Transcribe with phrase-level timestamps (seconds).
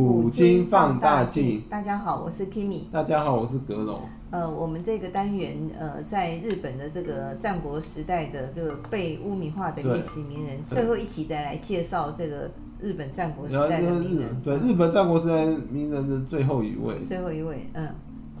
[0.00, 1.62] 古今放大镜。
[1.68, 2.84] 大家好，我是 Kimi。
[2.90, 4.00] 大家好，我是格龙。
[4.30, 12.50] 呃，我们这个单元，呃，在日本的这个战国时代的这个被污名化的历史名人，最后一集再来介绍这个
[12.80, 14.40] 日本战国时代的名人。
[14.42, 17.04] 对，日本战国时代名人的最后一位。
[17.04, 17.86] 最后一位，嗯。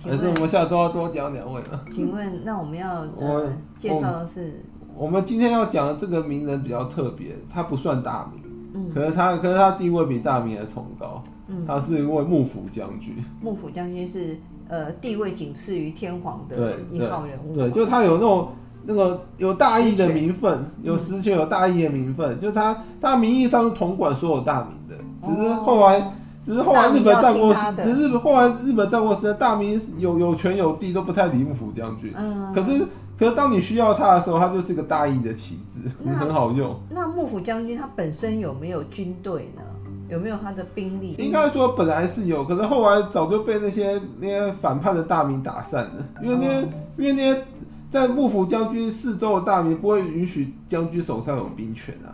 [0.02, 1.84] 可是我们下周要多讲两位了。
[1.90, 4.62] 请问，那我们要呃介绍的是？
[4.96, 8.42] 我们今天要讲的这个名人比较特别，他不算大名，
[8.74, 11.22] 嗯，可是他，可是他地位比大名还崇高。
[11.50, 13.16] 嗯，他是一位幕府将军。
[13.40, 17.54] 幕府将军是呃地位仅次于天皇的一号人物。
[17.54, 18.48] 对，对，就他有那种
[18.84, 26.12] 那个有大义的名分，有实权有大义的名分，嗯、就他他名义上统管所有大名的，只是后来、哦、
[26.46, 32.12] 只是后来日本战国时，只是后来日本战国时代大名有有权有地都不太理幕府将军。
[32.16, 32.86] 嗯，可是
[33.18, 35.80] 可是当你需要他的时候，他就是一个大义的旗帜，
[36.14, 36.74] 很好用。
[36.88, 39.62] 那幕府将军他本身有没有军队呢？
[40.10, 41.14] 有没有他的兵力？
[41.18, 46.06] 应该说本来是有，可是后来早就被那些那些反叛的大名打散了。
[46.22, 47.40] 因为那些、哦、因为那些
[47.88, 52.10] 在幕府将军四周的大名不会允许将军手上有兵权啊。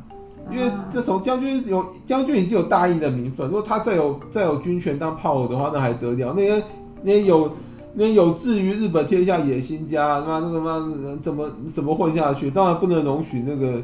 [0.50, 6.34] 因为这时候将军有将军已经有大义的名分，如果他再有再有军权当炮友的话，那还得了？
[6.36, 6.62] 那些
[7.02, 7.50] 那些有
[7.94, 10.78] 那些有志于日本天下野心家，他妈那个妈
[11.22, 12.50] 怎么怎么混下去？
[12.50, 13.82] 当然不能容许那个。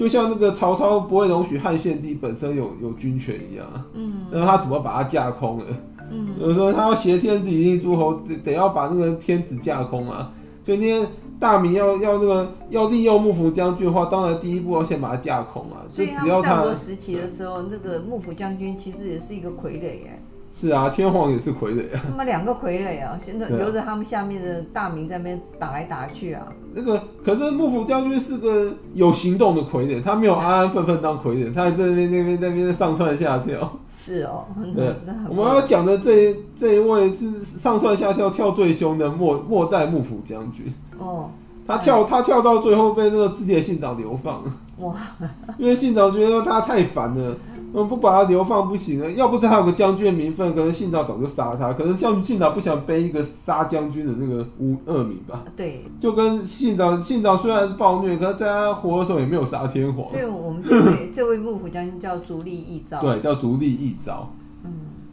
[0.00, 5.66] 就像那个曹操不会容许汉献帝本身有有军权一样，嗯，那他怎么把他架空了？
[6.10, 10.32] 嗯，有时候他要挟天子以令诸侯，得得要把那个天子架空啊。
[10.64, 11.06] 所以那些
[11.38, 15.84] 大明要要那个要利用幕府将军的话，当然第一步要先把他架空啊。
[15.90, 16.08] 所以
[16.42, 20.19] 战国时期的时候，那个幕府将军其实也是一个傀儡耶。
[20.52, 22.00] 是啊，天皇也是傀儡啊。
[22.10, 26.46] 他们两个傀儡啊， 现在留着他们下面的大名在那边打来打去啊。
[26.72, 33.78] 那个可是幕府将军是个有行动的傀儡，他没有安安分分当傀儡，他还在那边那边那边上窜下跳。
[33.88, 34.44] 是哦，
[34.76, 34.92] 对。
[35.28, 40.72] 我们要讲的这一这一位是上窜下跳跳最凶的末末代幕府将军。
[40.98, 41.30] 哦。
[41.66, 44.42] 他跳他跳到最后被那个自己的信长流放。
[44.78, 44.94] 哇。
[45.58, 47.36] 因为信长觉得他太烦了。
[47.72, 51.72] 我们不把他流放不行啊，要不是他有个将军的名分，可能信长早就杀他。
[51.72, 55.44] 可能像信长不想背一个杀将军的那个污恶名吧。
[55.56, 60.04] 对，就跟信长，信长虽然暴虐，可是在他活的时候也没有杀天皇。
[60.10, 63.00] 所以我们这位这位幕府将军叫足利义昭。
[63.00, 64.32] 对，叫足利义昭。
[64.64, 64.72] 嗯，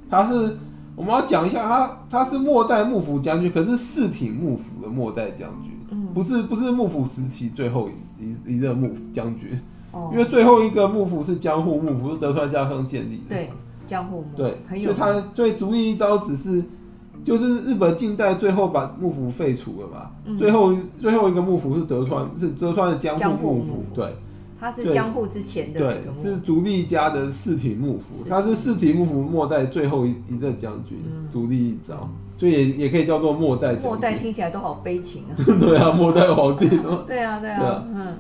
[0.10, 0.58] 他是
[0.96, 7.88] 我们要讲一下他，他是末代幕府将军，可是室町幕府的末代将军，嗯，不是不是幕府时期最后
[8.20, 9.52] 一一任幕府将军。
[10.12, 13.36] 因为最后一个幕府是江户幕府，是德川家康建立的。
[13.36, 13.50] 对，
[13.88, 14.38] 江户幕府。
[14.38, 16.64] 对，就他最足利一招只是，
[17.24, 20.10] 就是日本近代最后把幕府废除了嘛。
[20.26, 23.84] 嗯、最后最后一个幕府是德川，是德川的江户幕府。
[23.96, 24.06] 对，
[24.60, 25.80] 他是江户之前的。
[25.80, 31.00] 对，是足利家的四体幕府，他是四体幕府末代最后一一任将军，
[31.32, 33.74] 足利一招，所以也也可以叫做末代。
[33.78, 35.34] 末代听起来都好悲情啊。
[35.60, 36.68] 对啊，末代皇帝。
[37.08, 38.16] 对啊，对啊，嗯。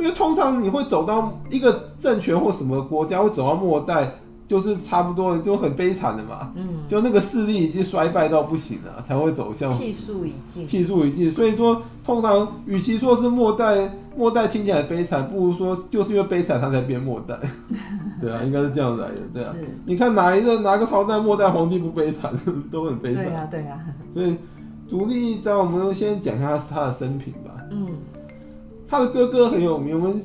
[0.00, 4.10] 因为通常你会走到一个政权或什么国家会走到末代，
[4.48, 6.52] 就是差不多就很悲惨的嘛。
[6.56, 10.66] 嗯，就那个势力已经衰败到不行了，才会走向气数已尽。
[10.66, 17.38] 气数已尽，所以说通常与其说是末代，末代听起来悲惨，不如说就是因为悲惨他才变末代。
[18.20, 19.14] 对啊，应该是这样来的。
[19.32, 22.32] 对啊，你看哪一个哪个朝代末代皇帝不悲惨，
[22.72, 23.24] 都很悲惨。
[23.24, 23.78] 对啊，对啊。
[24.14, 24.34] 所以
[24.88, 27.50] 足利义昭，我们先讲一下他的生平吧。
[27.70, 27.86] 嗯。
[28.90, 30.20] 他的哥哥很有名，我们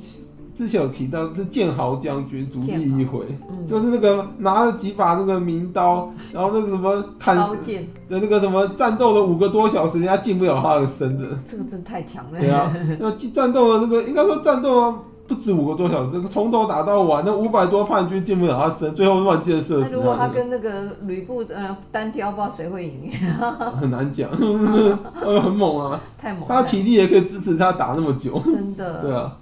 [0.58, 11.28] 之前有提到是剑豪将军足利义辉，嗯、就是那个拿了几把那个名刀，然后那个什么砍的那个什么战斗了五个多小时，人家进不了他的身的。
[11.46, 12.40] 这个真太强了。
[12.40, 19.90] 对啊，那战斗了那个应该说战斗了不止五个多小时，从头打到晚，那五百多叛军进不了他身，最后乱箭射死。
[19.90, 23.12] 那如果他跟那个吕布呃单挑，不知道谁会赢？
[23.80, 24.30] 很难讲，
[25.22, 26.44] 呃很猛啊，太猛。
[26.48, 28.40] 他体力也可以支持他打那么久。
[28.46, 29.02] 真的。
[29.02, 29.38] 对啊。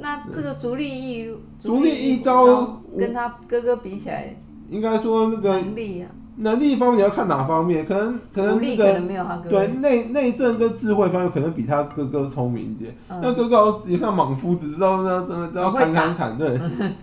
[0.00, 4.36] 那这个足利义足利义昭跟他哥哥比起来，
[4.68, 7.84] 应该说那个能力啊，能力方面你要看哪方面？
[7.84, 9.00] 可能可能那个
[9.48, 12.94] 对内内政跟智慧方面可能比他哥哥聪明一点。
[13.08, 16.58] 那哥哥也像莽夫，只知道那什么知道砍砍砍，对，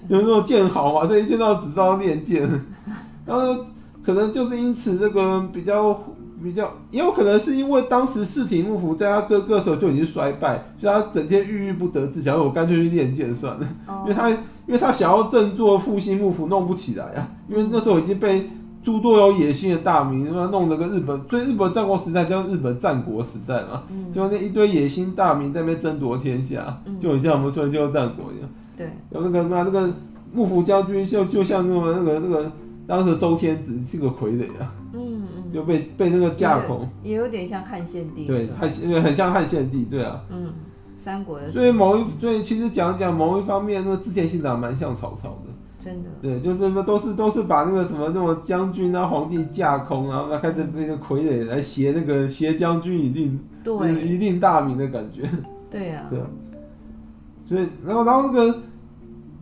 [0.07, 2.49] 有那种剑豪嘛，所以一见到只知道练剑。
[3.25, 3.65] 然后
[4.03, 5.97] 可能就是因此这个比较。
[6.41, 13.67] 比较也有可能是因为当时四体幕府在他哥哥的时候就已经衰败，所以他整天郁郁不得志，想说我干脆去练剑算了。
[14.03, 14.37] 因为他因
[14.67, 17.27] 为他想要振作复兴幕府，弄不起来啊。
[17.49, 18.49] 因为那时候已经被
[18.83, 23.83] 诸多有野心的大名，他妈弄了个日本，所以日本战国时代叫日本战国时代嘛，
[24.13, 28.49] 就那一堆野心大名在那边争夺天下，就很像我们春秋战国一样。
[28.75, 29.89] 对，有那个那那个
[30.33, 32.51] 幕府将军就就像那个那个那个。
[32.87, 38.67] 当时周天子是个傀儡啊，嗯嗯，就被被那个架空，也有点像汉献帝，对，汉
[39.03, 40.51] 很像汉献帝，对啊，嗯，
[40.97, 53.93] 三国的，所以某一所以其实讲讲某一方面，那个织田信长蛮像曹操的，真的，对，就是么都是都是把那个什么那种将军啊皇帝架空，然后他开始那个傀儡来挟那个挟将军以令对。
[54.05, 55.29] 以令大名的感觉，
[55.71, 56.25] 对呀、啊，对啊，
[57.45, 58.59] 所以然后然后那个。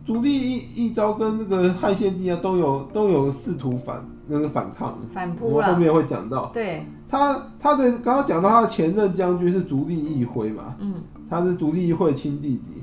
[0.06, 6.46] 朱棣一一招跟那个汉献帝啊，都有都有试图反那个反抗，反扑我后面会讲到。
[6.46, 10.94] 对，他他的刚刚讲到他的前任将军是朱棣一辉嘛，嗯，
[11.28, 12.77] 他是朱棣一辉亲弟弟。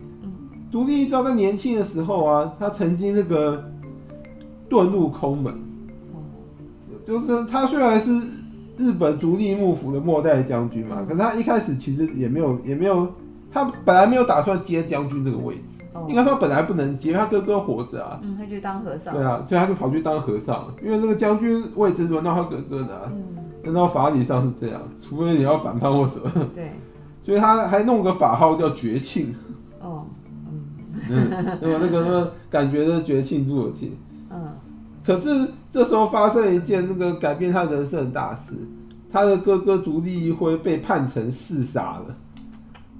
[0.65, 3.63] 嗯，足利义昭在年轻的时候啊，他曾经那个
[4.69, 5.53] 遁入空门，
[6.13, 6.23] 嗯，
[7.05, 8.11] 就是他虽然是
[8.77, 13.07] 日本足利幕府的末代将军嘛，嗯，可是他一开始其实也没有也没有，
[13.51, 15.83] 他本来没有打算接将军这个位置。
[16.09, 18.19] 应该说本来不能接，他哥哥活着啊。
[18.21, 19.15] 嗯，他就当和尚。
[19.15, 23.03] 对啊，所以他就跑去当和尚，因为那个将军位置轮到他哥哥的、啊。
[23.05, 23.23] 嗯。
[23.63, 26.29] 轮到法理上是这样，除非你要反叛或什么。
[26.53, 26.73] 对。
[27.23, 29.33] 所以他还弄个法号叫绝庆。
[29.79, 30.05] 哦。
[31.09, 31.59] 嗯。
[31.61, 33.91] 那么那个那个感觉是绝庆祝有庆。
[34.29, 34.53] 嗯。
[35.05, 38.53] 可是这时候发生一件那个改变他人生的大事，
[39.11, 42.15] 他的哥哥足利一辉被判成弑杀了。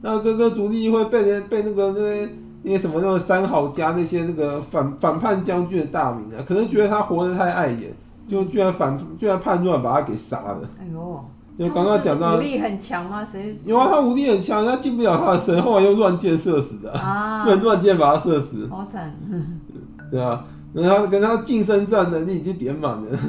[0.02, 2.30] 那哥哥足利一辉被人被那个那个。
[2.68, 7.94] 那些什么那个三好家那些那个反反叛将军的大名啊，可能觉得他活得太碍眼，
[8.28, 10.68] 就居然反居然叛乱把他给杀了。
[10.82, 11.24] 哎呦，
[11.58, 13.24] 就刚刚讲到武力很强吗？
[13.24, 13.56] 谁？
[13.66, 18.68] 有啊，他武力很强，他进不了他的身，后来又乱箭射死的啊，对， 乱箭把他射死。
[18.70, 19.14] 好惨。
[20.12, 23.20] 对啊，然后他跟他近身战能力已经点满了，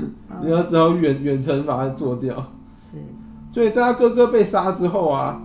[0.44, 2.34] 然后只好远远程把他做掉。
[2.76, 2.99] 是。
[3.52, 5.43] 所以在他哥哥被杀之后啊。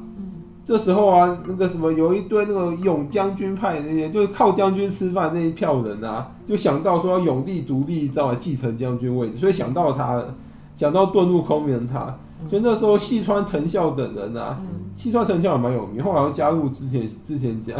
[0.63, 10.33] 这时候啊，那个什么，有一堆那个勇将军派那些，就是靠将军吃饭那一票人啊，就想到说要拥立足利义昭来继承将军位置，所以想到他了，
[10.78, 12.16] 想到遁入空门他，
[12.50, 14.62] 所以那时候细川藤孝等人啊，
[14.98, 17.78] 细川藤孝也蛮有名，后来又加入之前之前讲，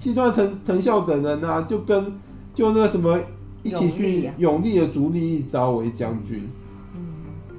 [0.00, 2.12] 细川藤藤孝等人啊，就跟
[2.54, 3.18] 就那个什么
[3.62, 6.48] 一起去永历的足利义昭为将军，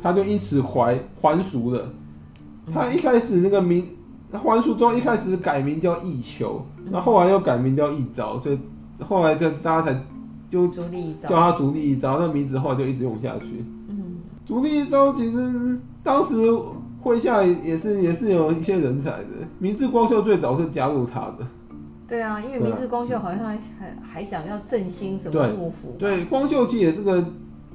[0.01, 1.89] 他就因此还还俗了，
[2.73, 3.85] 他一开始那个名。
[4.31, 8.59] 那桓叔中一开始改名叫义求，那后，后来又改名叫义昭，所以
[8.99, 9.99] 后来这大家才
[10.51, 10.83] 就叫
[11.29, 13.65] 他足利义昭，那名字后来就一直用下去。
[13.87, 14.08] 嗯，
[14.49, 16.33] 足利义昭其实当时
[17.03, 19.27] 麾下也是也是有一些人才的，
[19.59, 21.45] 明智光秀最早是加入他的。
[22.07, 25.95] 对啊，因为明智光秀好像还还还想要振兴什么幕府。
[25.99, 27.23] 对，光秀其实也是个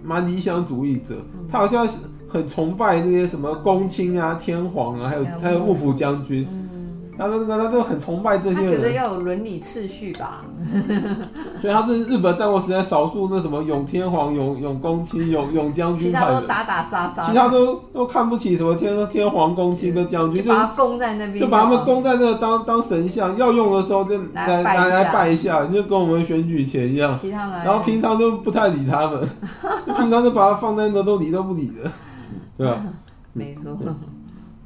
[0.02, 2.08] 蛮理想主义者，嗯、他好像是。
[2.26, 6.44] 很崇拜那些什么公卿啊、天皇啊，还有还有幕府将军。
[7.16, 8.66] 他说这个他就很崇拜这些人。
[8.66, 10.44] 他觉得要有伦理次序吧。
[11.60, 16.08] 所以他是日本战国时代少数那什么永天皇、永永公卿、永永将军。
[16.08, 17.26] 其他都打打杀杀。
[17.26, 27.14] 其他都都看不起什么天天皇、公卿跟将军，就把他供在那边，就把他们供在那个当当神像，要用的时候就来来来拜一下，就跟我们选举前一样。
[27.14, 27.64] 其他来。
[27.64, 29.28] 然后平常就不太理他们，
[29.86, 31.90] 就平常就把他放在那都理都不理的。
[32.56, 32.76] 对吧，
[33.32, 33.76] 没错。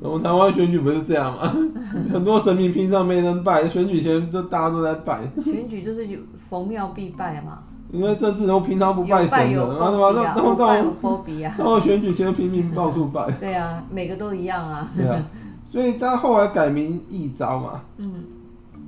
[0.01, 1.53] 我们台湾选举不是这样吗？
[2.13, 5.23] 很多神明平常没人拜，选举前就大家都在拜。
[5.43, 6.19] 选举就是有
[6.49, 7.59] 逢庙必拜嘛。
[7.91, 13.31] 因为政治人物平常不拜神的，然后什么，然后到然后选举前拼命到处拜。
[13.41, 14.91] 对啊，每个都一样啊。
[14.95, 15.25] 对啊，
[15.73, 17.81] 所以他后来改名义昭嘛。
[17.97, 18.13] 嗯。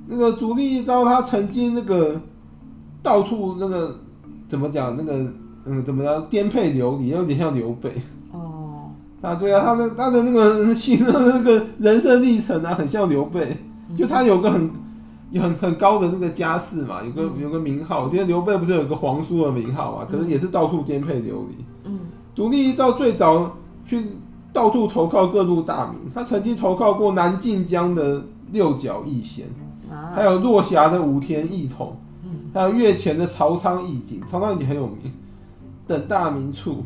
[0.07, 2.21] 那个主力一招，他曾经那个
[3.01, 3.97] 到处那个
[4.47, 5.13] 怎么讲那个
[5.65, 7.91] 嗯怎么样颠沛流离，有点像刘备。
[9.21, 13.55] 啊，对啊，他的他的那个 心，他的那个人生历程啊，很像刘备，
[13.95, 14.69] 就他有个很
[15.29, 18.09] 有很很高的那个家世嘛，有个有个名号。
[18.09, 21.63] 其实刘备不是有个皇叔的名号嘛，可是也是到处颠沛流离。
[21.85, 21.99] 嗯，
[22.33, 24.03] 足利义昭最早去
[24.51, 29.45] 到处投靠各路大名，他曾经投靠过南靖江的六角义贤，
[30.15, 31.95] 还有落霞的武田义统，
[32.53, 35.13] 还有越前的曹仓义景，曹仓义景很有名，
[35.85, 36.83] 等大名处。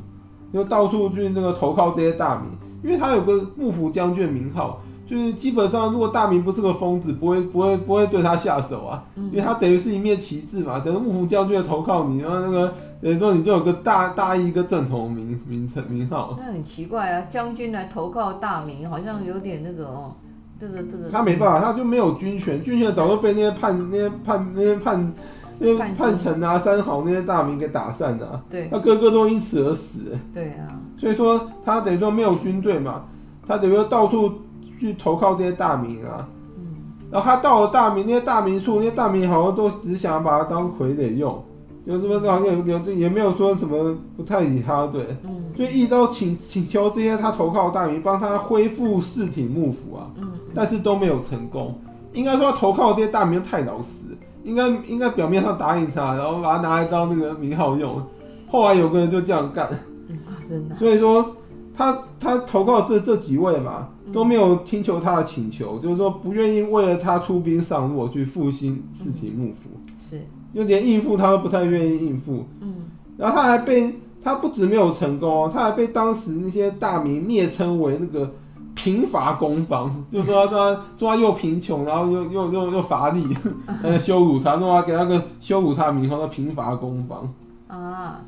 [0.55, 2.45] 就到处去那个投靠这些大名，
[2.81, 16.33] 因为他有个幕府将军的名号，就是基本上如果大明不是个疯子，不会不会不会对他下手啊，因为他等于是一面旗帜嘛，整个幕府将军的投靠你，然后那个等于说你就有个大大义一个正统名名称名号。
[16.39, 20.15] 那很奇怪啊，将军来投靠大明，好像有点那个哦，
[20.57, 21.09] 这个这个。
[21.09, 25.13] 他没办法，他就没有军权，军权早就被那些叛那些叛那些叛。
[25.59, 30.17] 因为叛臣啊、三好那些大名给打散了，对，他哥哥都因此而死。
[30.33, 33.05] 对啊，所以说他等于说没有军队嘛，
[33.47, 34.31] 他等于说到处
[34.79, 36.27] 去投靠这些大名啊。
[36.57, 36.75] 嗯，
[37.09, 41.41] 然后他到了大名，那些大名处，那些大名好像都只想把他当傀儡用，
[41.85, 51.79] 有什么好像有有也没有说什么不太理他，对，嗯，所以义昭请请求这些他投靠的大名帮他恢复四体幕府啊，嗯，但是都没有成功。
[52.13, 58.01] 应该说他投靠的这些大名太老实，应该应该表面上答应他，然后把他拿来当那个名号用。
[58.47, 59.67] 后来有个人就这样干，
[60.07, 60.75] 嗯，真的。
[60.75, 61.35] 所以说
[61.75, 70.21] 他他投靠这这几位嘛，都没有听求他的请求，就是说不愿意为了他出兵上洛去复兴自己幕府，是，
[70.53, 72.45] 就连应付他都不太愿意应付。
[72.61, 72.75] 嗯，
[73.17, 78.31] 然后他还被他不止没有成功，他还被当时那些大名蔑称为那个。
[78.75, 83.23] 贫乏攻防， 就说他说他又贫穷，然后又又又又乏力，
[83.81, 87.33] 呃，羞辱他，弄他给他个羞辱他名号叫贫乏攻防
[87.67, 88.21] 啊。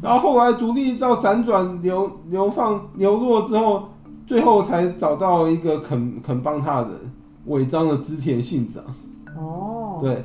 [0.00, 3.90] 然后后来足利到辗转流流放流落之后，
[4.26, 6.98] 最后才找到一个肯肯帮他的人，
[7.46, 8.82] 伪装的织田信长。
[9.36, 10.24] 哦，对，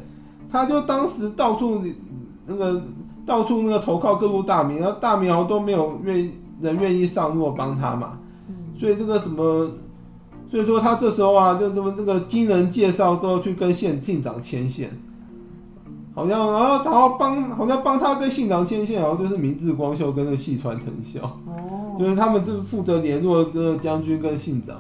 [0.51, 1.83] 他就当时到处
[2.47, 2.81] 那个
[3.25, 8.13] 到处那个投靠各路大名，然后大名好像都没有愿人愿意上路帮他嘛。
[8.77, 9.71] 所以这个什么，
[10.51, 14.89] 所以说他这时候啊，就什么这个经人介绍之后去跟县县长牵线，
[16.13, 24.77] 好像然后然后帮好像帮他跟县长牵线，然后就是明智光秀跟那个细川藤孝，哦，就是他们是负责联络这个将军跟县长，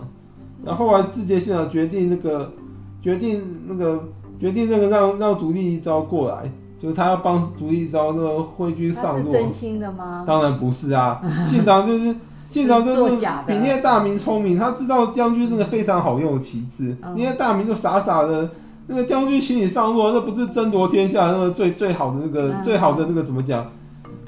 [0.63, 2.53] 然后后来织田信长决定那个
[3.01, 4.07] 决定那个
[4.39, 10.23] 决定那个让让足利一招过来，就是他要帮足利义昭那个挥军上路，是真心的吗？
[10.27, 12.15] 当然不是啊，县长就是。
[12.49, 13.09] 信长真的
[13.45, 16.95] 比那些大明聪明，他知道将军是个非常好用的旗帜。
[17.01, 18.49] 嗯、那些大明就傻傻的，
[18.87, 23.69] 那个将军请你上路，那不是争夺天下那个最最好的那个、嗯、最好的那个怎么讲？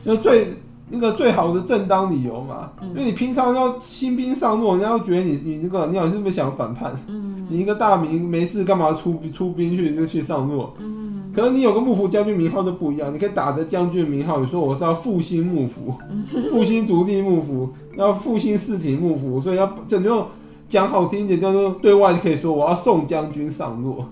[0.06, 0.54] 那最
[0.90, 2.72] 那个最好的正当理由嘛。
[2.82, 6.94] 嗯、因为你平常要新兵上路，人家会觉得你你那个你好像是不是想反叛？
[7.08, 10.70] 嗯、你一个大明没事干嘛出出兵去就去上路？
[10.80, 15.94] 嗯可能你有个幕府将军名号就不一样，你可以打着将军名号，你说我是要复兴幕府，
[16.52, 20.26] 复兴独立幕府，要复兴四体幕府，所以要就用
[20.68, 24.04] 讲好听一点，叫做对外可以说我要送将军上路，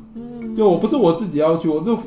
[0.55, 1.97] 就我不是我自己要去，我就。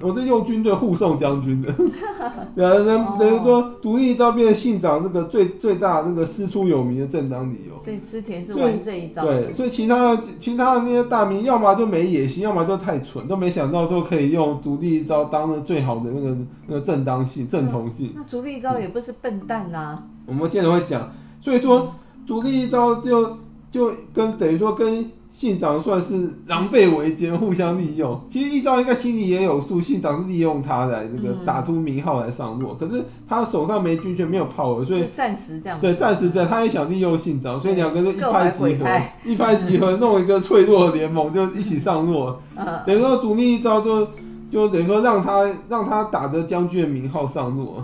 [0.00, 1.72] 我是用军队护送将军的，
[2.54, 7.78] 对啊，等等于说独立一招变成信长那个最最大那个师出有名的正当理由。
[7.78, 9.24] 所以织田是玩这一招。
[9.24, 16.36] 对，所以其他的其他的那些大名，要么就没野心，要么就太蠢，都没想到说可以用独立一招当了最好的那个
[16.66, 18.12] 那个正当性、正统性。
[18.14, 20.04] 那独立一招也不是笨蛋啊。
[20.26, 21.94] 我们接着会讲，所以说
[22.26, 23.38] 独立一招就
[23.70, 25.10] 就跟等于说跟。
[25.38, 28.20] 信长算是狼狈为奸，互相利用。
[28.28, 32.74] 其实一昭应该心里也有数，信长是利用他来那个打出名号来上路。
[32.74, 35.78] 可是他手上没军权，没有炮了，所以暂时这样。
[35.78, 42.32] 对，暂时这样，他也想利用信长，所以两个就一拍即合，一拍即合，弄一个脆弱的联盟，就一起上路。
[42.84, 44.08] 等于说主力一招就
[44.50, 47.76] 就等于说让他让他打着将军的名号上路，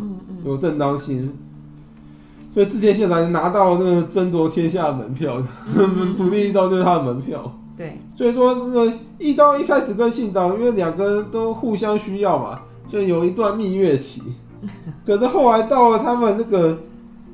[0.45, 1.33] 有正当性。
[2.55, 5.43] 所以织田信长拿到那个争夺天下的门票，
[6.15, 7.53] 足利义昭就是他的门票。
[7.77, 14.23] 对，所以说那个义昭一开始跟信长，因为两个人都互相需要嘛，就有一段蜜月期。
[15.05, 16.79] 可是后来到了他们那个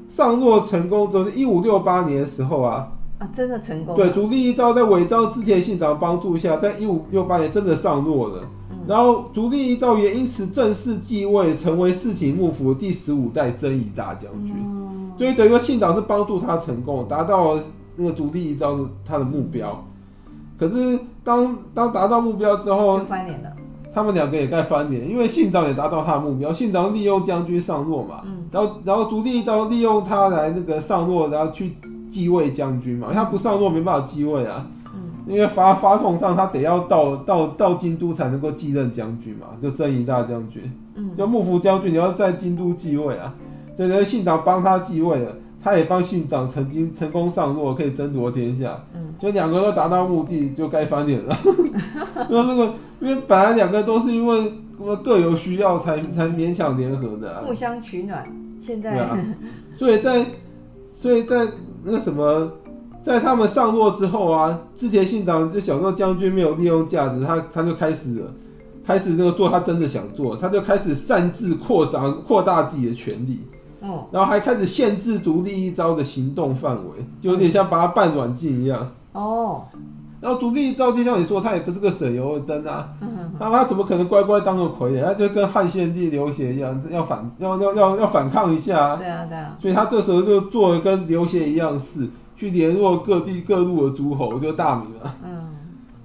[0.09, 3.95] 上洛成功，就是一五六八年的时候啊，啊，真的成功。
[3.95, 8.43] 对，足利义昭在伪造织田信长帮助下，在一五六八年真的上洛了。
[8.89, 14.57] 然后足利义昭也因此正式继位，成为室町幕府第十五代征夷大将军。
[15.21, 17.62] 嗯、所以等于说信长是帮助他成功，达到了
[17.97, 19.85] 那个足利义昭的他的目标。
[20.59, 23.50] 可是当当达到目标之后，就翻脸了。
[23.93, 26.53] 他们两个也该翻脸，因为信长也达到他的目标。
[26.53, 31.73] 信长利用将军上洛嘛，嗯、然后然后足利义昭利用他来那个上洛，然后去
[32.09, 33.09] 继位将军嘛。
[33.12, 34.67] 他不上洛没办法继位啊。
[35.27, 40.62] 因为法法统上他得要到到到京都才能够继任将军嘛，就正一大将军。
[40.95, 43.33] 嗯，就幕府将军你要在京都继位啊，
[43.89, 48.85] 对对，信长帮他继位了，他也帮信长曾经成功上洛，可以争夺天下。
[48.95, 51.37] 嗯，就两个都达到目的，就该翻脸了。
[52.29, 54.53] 因为那个，因为本来两个都是因为
[55.03, 58.27] 各有需要才才勉强联合的，啊，互相取暖。
[58.59, 59.19] 现在，啊，
[59.79, 60.27] 所以在
[60.93, 61.47] 所以在
[61.85, 62.53] 那个什么。
[63.03, 68.27] 在他们上洛之后啊，之前信长就想说将军没有利用价值，他他就开始了，
[68.87, 73.41] 开始那个做他真的想做，他就开始擅自扩张扩大自己的权力，
[73.81, 79.65] 哦，然后还开始限制独立一招的行动范围，就有点像把他办软禁一样，哦，
[80.21, 82.91] 然后独立一招就像你说，他也不是个省油的灯啊，
[83.39, 85.05] 那他怎么可能乖乖当个傀儡？
[85.05, 92.09] 他就跟汉献帝刘协一样，要反要要要要反抗一下，对啊对啊，所以他这时候就做了跟刘协一样事。
[92.37, 95.15] 去联络各地各路的诸侯，就大名了。
[95.23, 95.49] 嗯，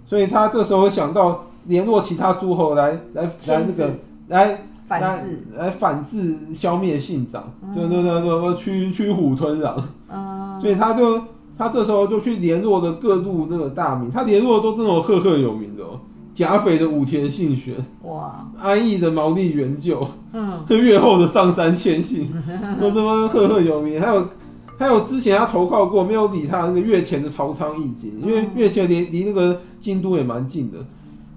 [0.06, 3.94] 所以他这时候想到联络其他诸侯来来来那个
[4.28, 5.40] 来反制。
[5.58, 9.88] 来反制消灭信长，对对对对，驱驱虎吞狼。
[10.10, 11.22] 嗯，所以他就
[11.58, 16.00] 他这时候就去联络了各路那个大名，他联络的都是那种赫赫有名的哦，
[16.34, 17.74] 甲斐的武田信玄，
[18.04, 22.30] 哇，安义的毛利元就，嗯， 越后的上杉谦信，
[22.80, 24.26] 都他妈赫赫有名，还有。
[24.78, 30.80] 还有之前他投靠过没有理他那个越前的朝仓义景，因为越前离离那个京都也蛮近的，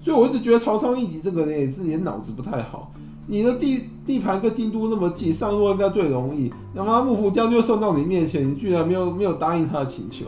[0.03, 2.91] 所以我一直觉得朝仓义景这个人也是也脑子不太好。
[3.31, 6.51] 你的地地盘跟京都那么近，上路应该最容易。
[6.73, 10.25] 然后幕府将军送到你面前，你居然没有没有答应他的请求，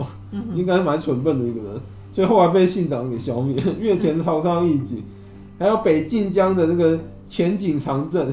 [0.53, 1.81] 应该蛮蠢笨的一个人。
[2.13, 3.55] 所以后来被信长给消灭。
[3.79, 5.01] 越前的朝仓义景，
[5.57, 8.31] 还有北近江的那个前景长政。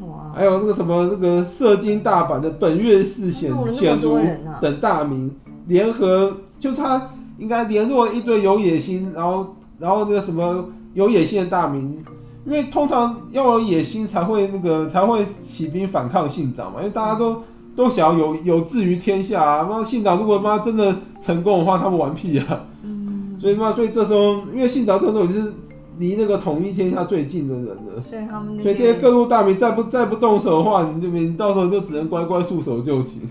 [0.00, 4.18] 哇还有那个什么那个摄津大阪的本月寺显显如
[4.60, 5.34] 等大名
[5.66, 12.04] 联合，就他应该联络一堆有野心，然后然后那个什么有野心的大名，
[12.44, 17.42] 因为通常要有野心才会那个才会起兵反抗信长嘛，因为大家都
[17.76, 25.52] 都想要有有志于天下啊，那信长如果妈真的成功的话，他们玩屁啊，嗯，所以嘛，所以这时候因为信长这时候就是。
[25.98, 33.22] 离那个统一天下最近的人了，所以他们，所以这些各路大名再不再不动手的话，你这边到时候就只能乖乖束手就擒。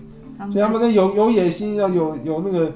[0.52, 2.70] 所以他们那有有野心要有有那个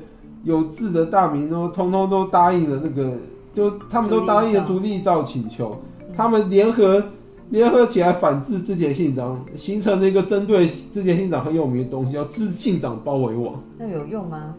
[0.44, 3.12] 有志的大名都通通都答应了那个，
[3.52, 5.78] 就他们都答应了足利义昭请求，
[6.16, 7.02] 他们联合
[7.50, 13.60] 联合起来反制织田信长，形成了一个针对织田信长很有名的东西，叫织信长包围网。
[13.78, 14.54] 那有用吗？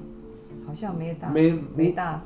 [0.66, 2.22] 好像没大没没大。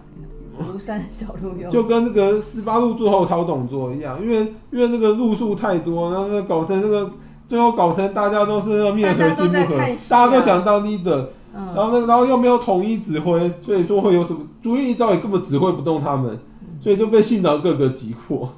[0.59, 4.39] 庐山小路用，就跟那个十八路最后讨董卓一样，因为
[4.71, 7.11] 因为那个路数太多，然后搞成那个
[7.47, 9.77] 最后搞成大家都是那个面和心不和，
[10.09, 16.35] 大家，都想当 leader，嗯、然后那个然后又没有统一指挥，所以说会有什么足利义昭也根本指挥不动他们，
[16.81, 18.51] 所以就被信长各个击破。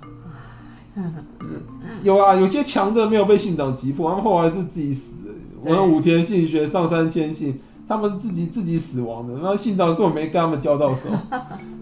[0.95, 1.13] 嗯，
[2.03, 5.31] 有啊，有些强的没有被信长击破，他们后来是自己死的，
[5.63, 7.59] 我们武田信玄、上杉谦信。
[7.87, 11.09] 他们自己自己死亡的，然后信长根本没跟他们交到手。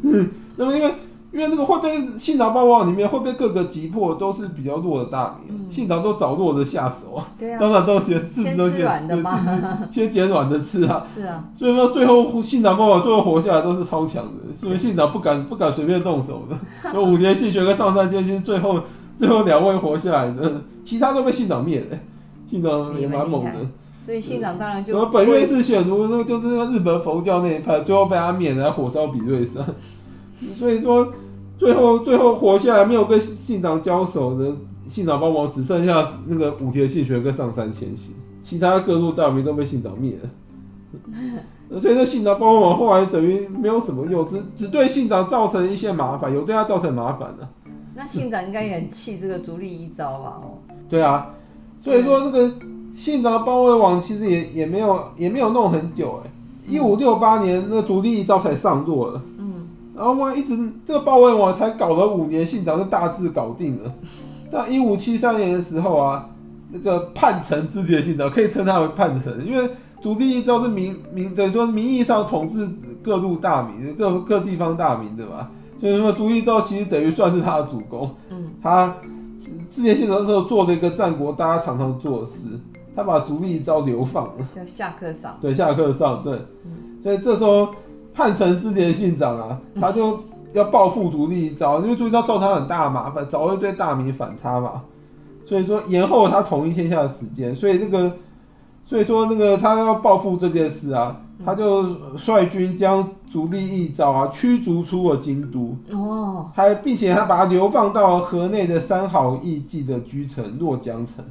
[0.04, 0.94] 嗯， 那么因为
[1.34, 7.28] 因为那个会被信长包围网里面会被各个击破，都是比较弱的大名，嗯、信长都找弱的下手啊。
[7.38, 7.60] 对啊。
[7.60, 9.38] 当然都先是都先软的嘛，
[9.92, 11.04] 先捡软的吃啊。
[11.14, 11.44] 是啊。
[11.54, 16.90] 所以说最后信长包围网最后活下来都是超强的，所以信长不敢不敢随便动手的。
[16.90, 18.80] 所以武田信玄跟上杉谦信最后
[19.20, 21.98] 最后两位活下来的，其他都被信长灭了。
[22.50, 23.52] 信长也蛮猛的。
[24.00, 29.66] 所以信长当然就本愿是显如，那个就是那个日本佛教那一派，最后被他灭了，火烧比瑞山。
[30.58, 31.12] 所以说，
[31.58, 34.56] 最后最后活下来没有跟信长交手的
[34.88, 41.80] 信长帮忙，只剩下那个武田信玄跟上杉谦信，其他各路大名都被信长灭了。
[41.82, 47.46] 所以那信长帮忙后来等于没有什么用，只只对信长造成一些麻烦，有对他造成麻烦的。
[47.98, 50.38] 那信长应该也很气这个足利义昭吧？
[50.42, 51.32] 哦，对啊，
[51.82, 52.50] 所以说那个。
[52.98, 56.32] 信长包围网其实也也没有也没有弄很久哎，
[56.68, 63.94] 一五六八年那个足利义昭才上路了，嗯，然后嘛一直这个包围网才搞了五年，信长就大致搞定了。
[64.52, 66.28] 在一五七三年的时候啊，
[66.72, 69.70] 那个叛臣自己的信长可以称他为叛臣，因为
[70.02, 72.68] 足利义昭是名名等于说名义上统治
[73.04, 78.98] 各路大名各各地方大名的嘛，所以说足利义昭其实等于算是他的主公，嗯，他
[79.72, 82.48] 织田信长的时候做了一个战国大家常常做的事。
[82.96, 85.38] 他把足利义昭流放了，叫下克上。
[85.40, 86.34] 对，下克上，对。
[86.66, 87.70] 嗯、所以这时候
[88.12, 90.20] 叛臣织田信长啊，他就
[90.54, 94.82] 要报复足利义昭，因为足利义昭造他很大的麻烦，找了一堆大名反差嘛。
[95.46, 98.12] 所以说延后了他统一天下的时间，所以那个，
[98.84, 101.84] 所以说那个他要报复这件事啊，他就
[102.18, 105.78] 率军将足利义昭啊驱逐出了京都。
[105.92, 106.50] 哦。
[106.54, 111.24] 还并且他把他流放到河内的三好义继的居城洛江城。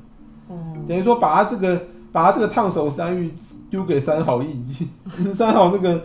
[0.86, 1.80] 等于说把他这个
[2.12, 3.32] 把他这个烫手山芋
[3.68, 4.88] 丢给三好义继，
[5.34, 6.04] 三好那个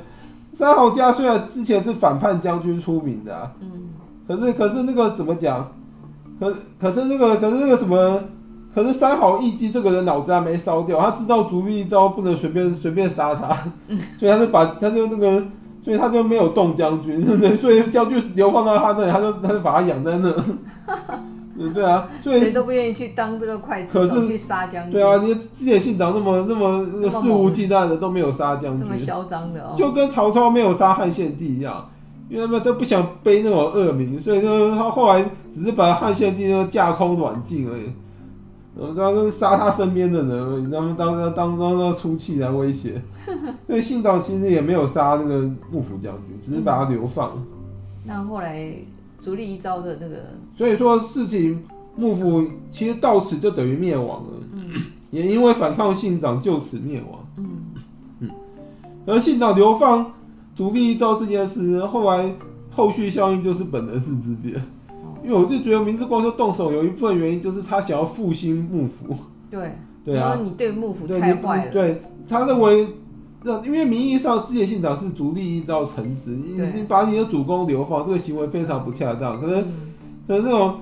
[0.55, 3.89] 三好家虽然之前是反叛将军出名的啊，嗯，
[4.27, 5.71] 可是可是那个怎么讲？
[6.39, 8.19] 可可是那个可是那个什么？
[8.73, 13.53] 可是三好义继这个人脑子还没烧掉，他知道足利义昭不能随便随便杀他，
[14.17, 15.43] 所以他就把他就那个，
[15.83, 17.55] 所以他就没有动将军，对不对？
[17.55, 20.33] 所以将军流放到他那里，他就他就把他养在那。
[21.75, 24.93] 对啊，谁都不愿意去当这个刽子手去杀将军。
[24.93, 31.87] 对啊，你之前信长那么那么那个肆无忌惮的都没有杀将军，这么嚣张的哦，就跟曹操没有杀汉献帝一样，
[32.29, 37.91] 因为他们都不想背那种恶名，所以说他后来只是把汉献帝那个架空软禁而已，
[38.81, 43.01] 然后他杀他身边的人他们当当当当那出气来威胁。
[43.67, 47.31] 因为信长其实也没有杀那个幕府将军，只是把他流放。
[48.05, 48.73] 那后来。
[49.19, 50.15] 足利义昭的那个，
[50.57, 51.63] 所以说事情
[51.95, 54.71] 幕府其实到此就等于灭亡了，嗯，
[55.11, 57.45] 也因为反抗信长就此灭亡，嗯
[58.21, 58.29] 嗯。
[59.05, 60.11] 而信长流放
[60.55, 62.33] 足利义昭这件事，后来
[62.71, 64.80] 后续效应就是本能寺之变，哦，
[65.23, 69.15] 因为我就觉得明治光秀动手有一部分原因就是他想要复兴幕府，
[69.49, 69.71] 对
[70.03, 72.87] 对啊，你对幕府太坏了，对，他认为。
[73.65, 79.41] 因为名义上织田信长是逐利义昭臣子，你你把你的主公流放，这个行为非常不恰当。
[79.41, 79.63] 可能，
[80.27, 80.79] 可能那种，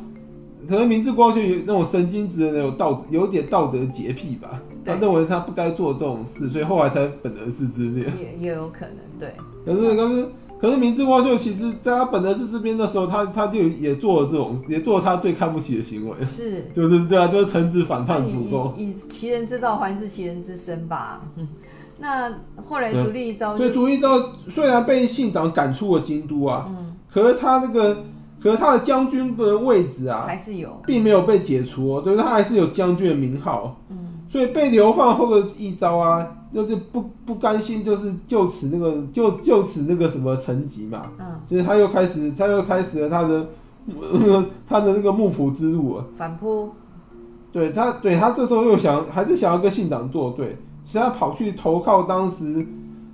[0.67, 4.61] 可能明治光秀有那种神经质的那种道，有点道德洁癖吧。
[4.83, 8.11] 他认为他不该做这种事，所以后来才本能是之变。
[8.19, 9.33] 也也有可能，对。
[9.65, 10.25] 可是，可是，
[10.59, 16.17] 可是明智光秀其实在他本来是这边的时候，他他就也做了这种，也做了他最看不起的行为。
[16.25, 16.69] 是。
[16.75, 18.73] 就是对啊，就是臣子反叛主公。
[18.77, 21.21] 以其人之道还治其人之身吧。
[22.01, 22.33] 那
[22.65, 24.17] 后来足利义昭，对足利义昭
[24.49, 28.05] 虽然被信长赶出了京都啊，嗯，可是他那个，
[28.41, 33.97] 可是他的将军的位置啊，还是有，并没有被解除哦，对，他还是有将军的名号，嗯，
[34.29, 43.47] 所以被流放后的一招啊，就是不不甘心，就是就此那个就就此那个什么成绩嘛，嗯，所以他又开始他又开始了他的
[44.67, 46.71] 他的那个幕府之路了，反扑，
[47.51, 50.57] 对他对他这时候又想还是想要跟信长作对。
[50.85, 52.65] 所以他跑去投靠当时，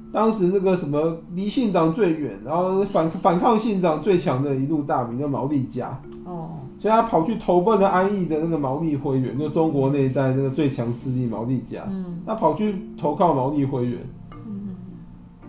[0.09, 5.99] 当时那个什么离信长最远，然后反反抗信长最强的一路大名叫毛利家。
[6.23, 6.51] 哦。
[6.85, 11.81] 所以他跑去投奔了安逸的那个毛利辉元，就中国那一代那个最强势力毛利家。
[11.89, 12.21] 嗯。
[12.27, 13.97] 他跑去投靠毛利辉元。
[14.45, 14.75] 嗯。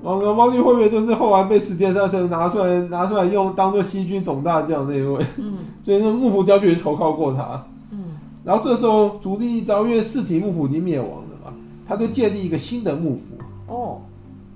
[0.03, 5.23] 毛毛利辉元就是后来被石田三成拿出来拿出来用当做西军总大将那一位。
[5.37, 5.59] 嗯。
[5.83, 7.63] 所以那幕府将军也投靠过他。
[7.91, 8.17] 嗯。
[8.43, 11.53] 然后这时候足利义昭因为四体幕府已经灭亡了嘛。
[11.87, 13.37] 他就建立一个新的幕府
[13.69, 14.01] 哦，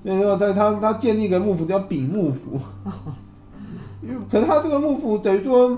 [0.02, 2.58] 所以说在他他建立一个幕府叫丙幕府，
[4.02, 5.76] 因为可是他这个幕府等于说，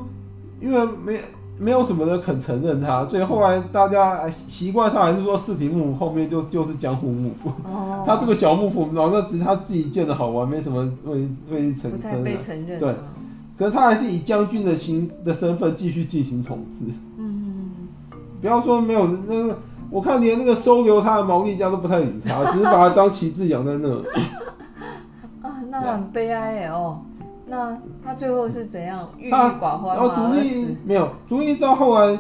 [0.63, 1.19] 因为没
[1.59, 12.95] 没有什么人肯承认他，所以后来大家习惯上还是说室町幕府后面就就是江户幕府，哦， 他这个小幕府，然后那只是他自己建的好玩，没什么未未承认，对，
[13.59, 16.87] 可是他还是以将军的形的身份继续进行统治，
[17.19, 17.71] 嗯，
[18.41, 19.59] 不要说没有那个。
[19.91, 24.03] 我看连那个收留他的毛利家都不太理他，只是把他当旗帜养在那儿。
[25.43, 27.03] 啊，那很悲哀哦。
[27.53, 30.15] 那他最后是怎样郁郁寡欢吗？
[30.87, 32.19] 没有，足利到后来，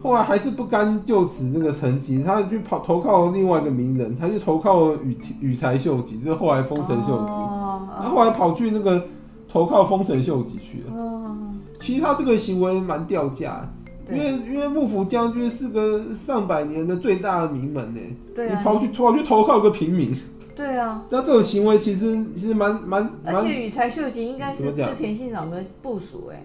[0.00, 7.32] 后来还是不甘就此那个成绩，他去跑投靠另外一个名人，他就投靠羽羽柴秀吉，就是后来丰臣秀吉。
[7.32, 7.88] 哦。
[8.00, 9.02] 他后来跑去那个
[9.48, 10.94] 投靠丰臣秀吉去了。
[10.96, 11.36] 哦。
[11.80, 13.68] 其实他这个行为蛮掉价。
[14.10, 18.00] 因为因为幕府将军是个上百年的最大的名门呢，
[18.34, 20.16] 对啊，你跑去跑去投靠个平民，
[20.58, 26.42] 对啊，那这种行为其实其实蛮蛮，而且羽柴秀吉应该是织田信长的部署哎，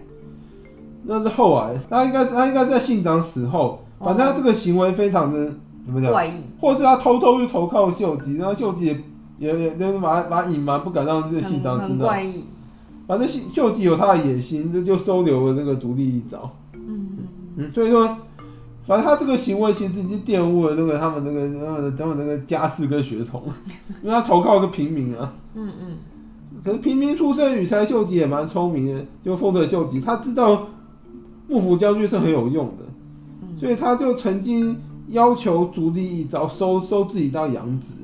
[1.02, 5.52] 那是后来，他应该他应该在信长死后，反正他这个行为非常的
[5.84, 6.12] 怎么讲？
[6.12, 9.00] 怪异，或是他偷偷去投靠秀吉，然后秀吉也
[9.40, 12.44] 也也就是把把隐瞒，不敢让这个信长知道，怪异，
[13.08, 16.48] 反正秀秀吉有他的野心，就就收留了那个足利义昭。
[16.74, 18.16] 嗯，所以说，
[18.86, 23.42] 反正他这个行为其实已经玷污了那个他们那个他们他们那个家世跟血统，
[24.02, 25.32] 因为他投靠一个平民啊。
[25.54, 25.96] 嗯嗯。
[26.64, 30.66] 可是平民出身羽柴秀吉也蛮聪明的，就丰臣秀吉，他知道
[31.48, 32.84] 幕府将军是很有用的，
[33.58, 34.76] 所以他就曾经
[35.08, 37.94] 要求足利义昭收收自己当养子，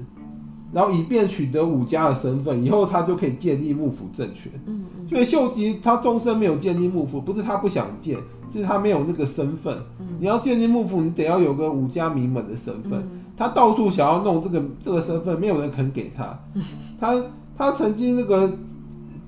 [0.72, 4.52] 然后以便取得武家的身份，以后他就可以建立幕府政权。
[4.66, 5.08] 嗯嗯。
[5.08, 8.16] 所以秀吉他终身没有建立幕府，不是他不想建。
[8.52, 12.94] 是他没有那个身份，嗯、你要建立幕府，你得要有个武家名门的身份。
[12.94, 16.36] 嗯、他到处想要弄这个这个身份，没有人肯给他。
[16.54, 16.62] 嗯、
[16.98, 17.14] 他
[17.56, 18.52] 他曾经那个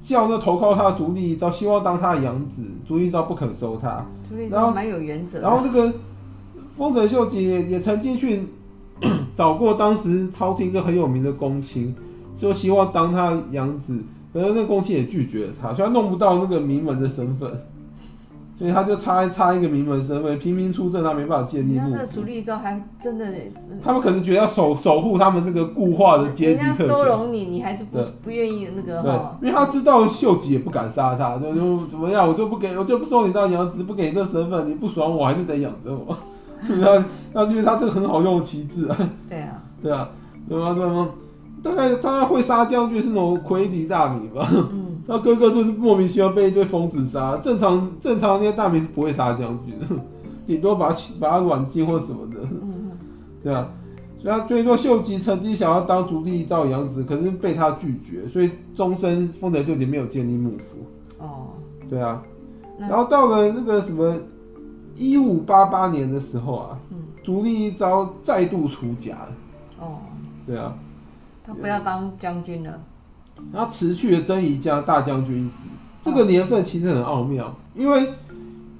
[0.03, 4.05] 叫那投靠他的足利义昭，希望当他的养子，足利义昭不肯收他。
[4.51, 5.41] 然后蛮有原则。
[5.41, 5.93] 然后那个
[6.77, 8.43] 丰臣秀吉也也曾经去
[9.35, 11.95] 找过当时朝廷一个很有名的公卿，
[12.37, 13.99] 说希望当他养子，
[14.33, 17.51] 可是那公卿也拒绝了他，所以他弄不到那个名门的身份。
[18.59, 21.97] 所以他就差差一个名门身份，平民出身，他没办法建立幕府。
[21.97, 23.27] 那足利义昭还真的，
[23.83, 26.87] 他们可能觉得要守守护他们那个固化的阶级特权。
[26.87, 29.03] 人家收容你，你还是不不愿意那个。
[29.03, 36.17] 对，因为他知道秀吉也不敢杀他，就就怎么样，我就不给，我就不收你当养子，不给你这身份，你不爽我还是得养着我。
[36.69, 38.97] 那那因为他这个很好用的旗帜啊。
[39.29, 39.61] 对啊。
[39.83, 40.09] 对啊，
[40.49, 41.09] 对啊，对啊，
[41.63, 44.49] 大概大概会杀将军是那种魁敌大名吧。
[44.53, 49.75] 嗯他哥哥就是莫名其妙被一堆疯子杀，正常正常那些大名是不会杀将军，
[50.47, 52.39] 顶多把他把他软禁或什么的，
[53.43, 53.69] 对啊，
[54.21, 60.87] 所以他所以说秀吉曾经想要当足利义昭养子，可是被他拒绝，所以终身丰臣秀吉没有建立幕府。
[61.19, 61.49] 哦，
[61.91, 62.23] 对啊，
[62.79, 64.15] 然后到了那个什么
[64.97, 66.79] 一五八八年的时候啊，
[67.23, 69.29] 足利义昭再度出家了。
[69.81, 69.99] 哦，
[70.47, 70.75] 对啊，
[71.45, 72.81] 他不要当将军了，
[73.53, 75.55] 他辞去了征夷家大将军一职。
[76.05, 78.09] 这个年份其实很奥妙，因为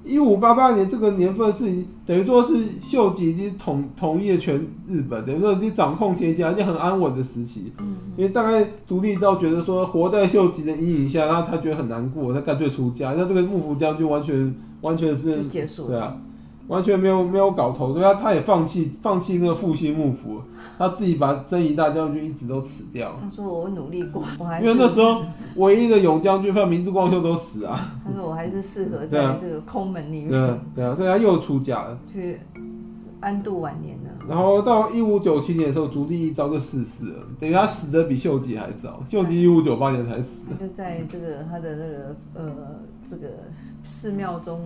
[0.03, 4.55] 一五八八年这个年份是等于说是秀吉已经统统一了全
[4.87, 7.71] 日本，等于说已经掌控天下，已经很安稳的时期。
[7.79, 13.13] 嗯，因为大概独立到觉得说活在秀吉的阴影下，然后他觉得很难过，他干脆出家。
[13.17, 16.17] 那这个幕府将军完全完全是结束，对啊。
[16.67, 20.41] 完全没有没有搞头，对他他也放弃放弃那个复兴幕府，
[20.77, 23.13] 他自己把征夷大将军一直都辞掉。
[23.21, 25.21] 他说我努力过，我还因为那时候
[25.57, 27.99] 唯一的勇将军，像明治光秀都死啊。
[28.05, 30.29] 他说我还是适合在这个空门里面。
[30.29, 32.39] 对啊，对啊，所以他又出家了，去
[33.19, 34.09] 安度晚年了。
[34.29, 40.29] 然后到一五九七年的时候，足利义昭就逝世了，等于他死的比秀吉还早，秀吉一五九八年才死。
[40.57, 42.55] 就在这个他的那个呃
[43.05, 43.27] 这个
[43.83, 44.61] 寺庙中。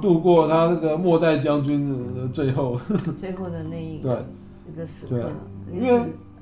[0.00, 2.78] 度过他那个末代将军的最后，
[3.18, 5.30] 最后的那一个对一个时刻，
[5.72, 6.00] 因为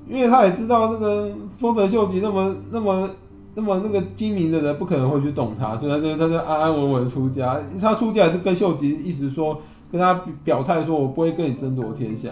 [0.09, 3.09] 因为他也知道那个丰臣秀吉那么那么
[3.55, 7.61] 那么那个精明的人不可能会去动他，所以他就他就安安稳稳出家。
[7.81, 12.31] 他出家也是跟秀吉一直说，跟他表态说，我不会跟你争夺天下。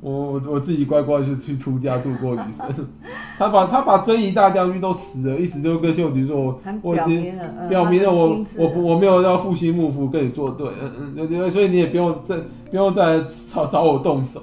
[0.00, 2.88] 我我我自己乖乖就去出家度过余生。
[3.36, 12.36] 他把他把真一大将军都死了，意思就是跟秀吉说，我我已经表明了我我不我没有要复兴幕府跟你作对，嗯嗯所以你也不用再
[12.70, 13.20] 不用再
[13.52, 14.40] 找找我动手。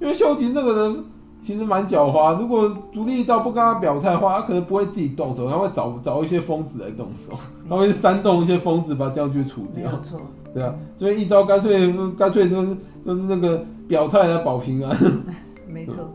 [0.00, 1.04] 因为秀吉那个人
[1.40, 7.34] 其实蛮狡猾，如果足利义昭不跟他表态的话，他可能不会自己动手，他会找找一些疯子来动手，
[7.68, 9.90] 他会煽动一些疯子把将军除掉。
[9.90, 10.20] 没错，
[10.52, 13.64] 对啊，所以一招干脆干脆就是就是那个。
[13.88, 14.98] 表态来保平安，
[15.72, 16.10] 没错。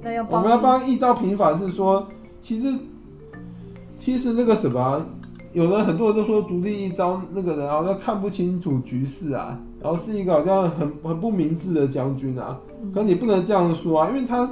[0.00, 2.06] 那要我们要帮一招平反，是说，
[2.40, 2.72] 其实
[3.98, 5.04] 其实那个什么，
[5.52, 12.56] 有人很多人都说独立一招那个人好像看不清楚局势啊，然后是一个好像很很不明智的将军啊。
[12.94, 14.44] 可你不能这样说啊，因为他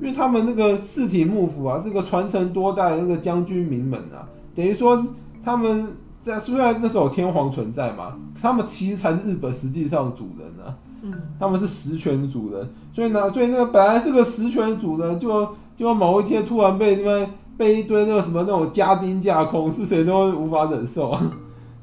[0.00, 4.22] 因为他们那个室町幕府啊，这个传承多代的那个将军名门啊，
[4.54, 5.04] 等于说
[5.42, 5.88] 他们
[6.26, 10.74] 在虽然那时候有天皇存在嘛，他们其实才是日本实际上的主人啊。
[11.38, 21.30] 他们是实权主人，所以呢，所以那个本来是个实权主人，就就某一天突然被因为被一堆那个什么那种家丁架空，是谁都无法忍受啊。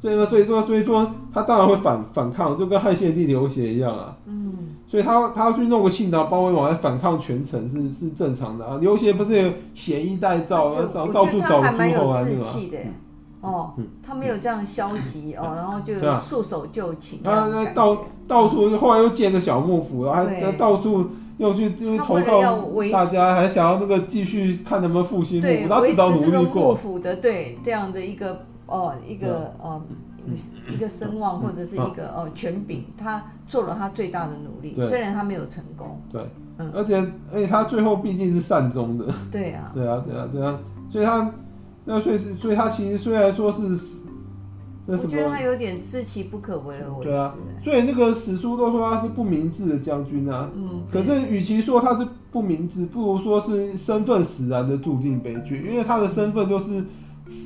[0.01, 4.17] 所以呢，所以说所以说他当然会反反抗，就跟汉献帝刘协一样啊。
[4.25, 4.53] 嗯。
[4.85, 8.77] 所以他他要去弄个信道包围网来反抗权臣是是正常的啊。
[8.81, 12.45] 刘协不是有血衣带诏，到到处找诸侯啊是吧？
[13.43, 17.19] 哦，他没有这样消极哦，然后就束手就擒。
[17.21, 21.05] 他那到到处，后来又建个小幕府，然后还到处
[21.37, 22.41] 又去又投靠
[22.89, 26.69] 大家，还想要那个继续看能不能复兴幕府，他至少努力过。
[26.69, 29.81] 幕府的对这样的一个哦一个哦
[30.71, 35.99] 一个声望或者是一个哦权柄，他做了他最大的努力，虽然他没有成功。
[36.09, 36.21] 对，
[36.59, 36.95] 嗯，而且
[37.33, 39.05] 而且他最后毕竟是善终的。
[39.29, 40.57] 对啊，对啊，对啊，对啊，
[40.89, 41.29] 所以他。
[41.85, 43.61] 那所以，所以他其实虽然说是，
[44.85, 47.11] 那什么，我觉得他有点自其不可为而为之。
[47.11, 50.49] 对啊，所以那个史书都说他是不明智的将军啊。
[50.55, 50.83] 嗯。
[50.91, 56.83] 可是，与其说他是不明智，不如说是身份使然的注定悲剧，因为他的身份就是。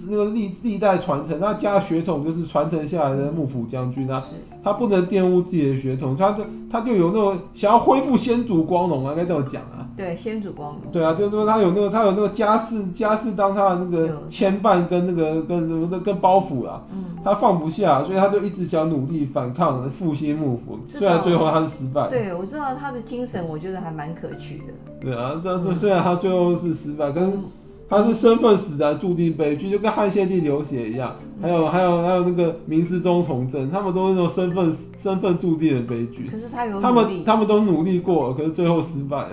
[0.09, 4.21] 那个历历代传承，他家血统就是传承下来的幕府将军啊，
[4.63, 9.87] 他不能玷污自己的血统，他就他就有那种想要恢复先祖光荣啊，该这么讲啊。
[9.95, 10.81] 对，先祖光荣。
[10.91, 16.83] 对啊，就是说他有那个他有那个家世家世当他的那个牵绊跟那个跟那个跟包袱啊，
[17.23, 22.09] 他放不下，所以他就一直想努力反抗复兴幕府，虽然最后他是失败。
[22.09, 24.73] 对，我知道他的精神，我觉得还蛮可取的。
[24.99, 27.31] 对啊，这这虽然他最后是失败，可是。
[27.89, 36.27] 他是身份使然，注定悲剧，就跟汉献帝流血一样，还有还有还有那个明世宗崇祯，他们都是那种身份身份注定的悲剧。
[36.29, 39.27] 可是他有他们他们都努力过，可是最后失败。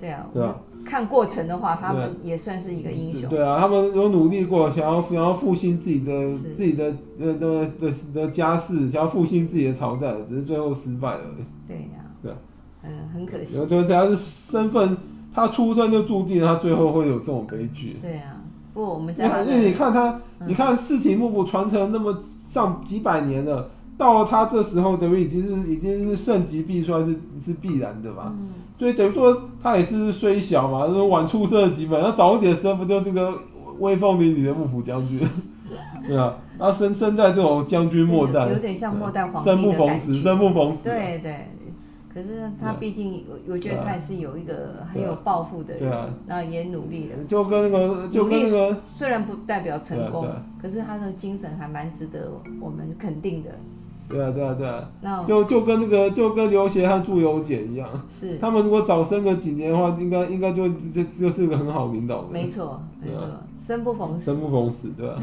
[0.00, 0.56] 对啊，对啊。
[0.84, 3.30] 看过程的话，他们也算是一个英雄。
[3.30, 11.20] 对啊，他们有努力过，想要想要复兴自己的自己的呃的的的家世，想要复兴自己的朝代，只是最后失败了。
[11.68, 12.02] 对呀。
[12.20, 12.32] 对。
[12.32, 12.36] 啊
[12.82, 13.58] 嗯，很可惜。
[13.58, 14.96] 有就只要是身份。
[15.34, 17.96] 他出生就注定他最后会有这种悲剧。
[18.02, 18.36] 对啊，
[18.74, 19.44] 不，我们在。
[19.44, 27.12] 因为你看他，嗯、你看室町幕府传承那么上几百年了，到了他这时候，等于已经是已经是盛极必衰，是
[27.44, 28.34] 是必然的嘛。
[28.38, 33.32] 嗯、所以等于说他也是虽小嘛，就是晚出生了几百，他早一点生不就这个
[33.78, 35.20] 威风凛凛的幕府将军？
[36.06, 40.78] 对啊，他生生在这种将军末代，有点像末代皇帝的生不逢时，生不逢时。
[40.84, 41.48] 对对。
[42.14, 45.90] 可是他毕竟，我觉得他也是有一个很有抱负的人，
[46.26, 47.24] 然后也努力了。
[47.26, 50.28] 就跟那个，就跟那个，虽然不代表成功，
[50.60, 53.50] 可是他的精神还蛮值得我们肯定的。
[54.08, 62.28] 对啊，对啊，对啊，那就就跟那个就跟刘协和祝由检一样，是他们如果早生个几年的话，应该应该就就就是个很好领导的。
[62.30, 63.26] 没错，没错，
[63.58, 65.18] 生不逢时，生不逢时，对吧？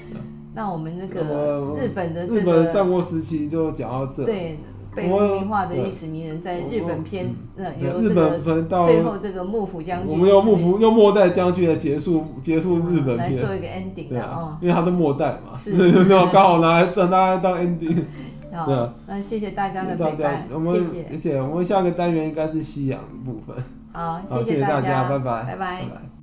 [0.54, 4.26] 那我们那个日本的日本战国时期就讲到这。
[4.26, 4.58] 对。
[4.94, 8.38] 被污名化的历史名人，在日本篇，呃，由这个
[8.84, 15.72] 最后这个幕府将军，我们用幕府用末代将军来结束结束日本片，来做一个 ending 的哦，因为他是末代嘛，是，
[16.08, 18.04] 那刚好拿来让大家当 ending。
[18.54, 21.42] 好，那谢谢大家的陪伴，我们谢谢。
[21.42, 23.56] 我们下个单元应该是西洋部分。
[23.92, 26.13] 好，谢谢大家，拜拜，拜拜。